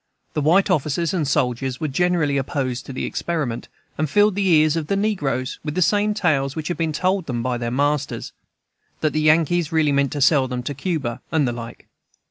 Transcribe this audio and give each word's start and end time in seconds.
The 0.33 0.41
white 0.41 0.71
officers 0.71 1.13
and 1.13 1.27
soldiers 1.27 1.79
were 1.79 1.87
generally 1.87 2.37
opposed 2.37 2.87
to 2.87 2.91
the 2.91 3.05
experiment, 3.05 3.67
and 3.99 4.09
filled 4.09 4.33
the 4.33 4.47
ears 4.47 4.75
of 4.75 4.87
the 4.87 4.95
negroes 4.95 5.59
with 5.63 5.75
the 5.75 5.81
same 5.83 6.15
tales 6.15 6.55
which 6.55 6.69
had 6.69 6.77
been 6.77 6.91
told 6.91 7.27
them 7.27 7.43
by 7.43 7.59
their 7.59 7.69
masters, 7.69 8.31
that 9.01 9.13
the 9.13 9.21
Yankees 9.21 9.71
really 9.71 9.91
meant 9.91 10.11
to 10.13 10.19
sell 10.21 10.47
them 10.47 10.63
to 10.63 10.73
Cuba, 10.73 11.21
and 11.31 11.47
the 11.47 11.51
like. 11.53 11.87